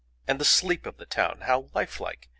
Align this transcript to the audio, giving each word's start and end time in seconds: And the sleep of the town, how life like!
And 0.27 0.39
the 0.41 0.45
sleep 0.45 0.87
of 0.87 0.97
the 0.97 1.05
town, 1.05 1.41
how 1.41 1.69
life 1.75 1.99
like! 1.99 2.27